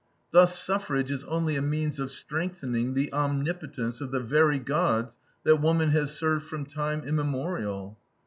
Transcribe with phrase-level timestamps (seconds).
[0.31, 5.57] Thus suffrage is only a means of strengthening the omnipotence of the very Gods that
[5.57, 7.99] woman has served from time immemorial.